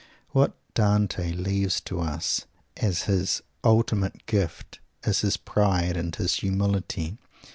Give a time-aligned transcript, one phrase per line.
[0.29, 7.19] _What Dante leaves to us as his ultimate gift is his pride and his humility.